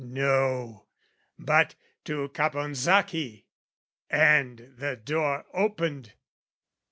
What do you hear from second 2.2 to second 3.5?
Caponsacchi!"